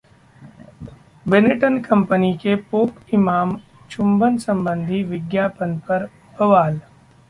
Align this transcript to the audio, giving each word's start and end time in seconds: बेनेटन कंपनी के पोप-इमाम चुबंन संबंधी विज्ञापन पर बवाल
बेनेटन 1.25 1.77
कंपनी 1.81 2.33
के 2.43 2.55
पोप-इमाम 2.71 3.55
चुबंन 3.91 4.37
संबंधी 4.39 5.03
विज्ञापन 5.03 5.77
पर 5.89 6.09
बवाल 6.39 6.81